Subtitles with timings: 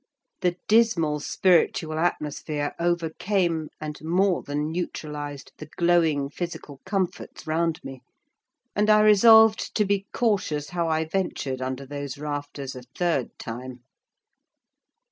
[0.39, 8.01] The dismal spiritual atmosphere overcame, and more than neutralised, the glowing physical comforts round me;
[8.75, 13.83] and I resolved to be cautious how I ventured under those rafters a third time.